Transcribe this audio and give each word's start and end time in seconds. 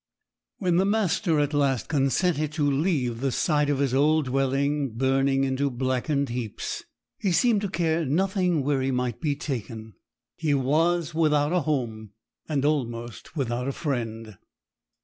When 0.57 0.77
the 0.77 0.85
master 0.85 1.39
at 1.39 1.53
last 1.53 1.87
consented 1.87 2.51
to 2.53 2.65
leave 2.67 3.19
the 3.21 3.31
sight 3.31 3.69
of 3.69 3.77
his 3.77 3.93
old 3.93 4.25
dwelling 4.25 4.95
burning 4.95 5.43
into 5.43 5.69
blackened 5.69 6.29
heaps, 6.29 6.81
he 7.19 7.31
seemed 7.31 7.61
to 7.61 7.69
care 7.69 8.03
nothing 8.03 8.63
where 8.63 8.81
he 8.81 8.89
might 8.89 9.21
be 9.21 9.35
taken. 9.35 9.93
He 10.37 10.55
was 10.55 11.13
without 11.13 11.53
a 11.53 11.59
home, 11.61 12.13
and 12.49 12.65
almost 12.65 13.35
without 13.35 13.67
a 13.67 13.71
friend. 13.73 14.37